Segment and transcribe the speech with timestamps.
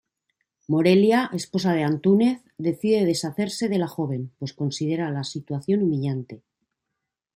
[0.71, 2.35] Morelia, esposa de Antúnez,
[2.67, 6.41] decide deshacerse de la joven, pues considera la situación humillante.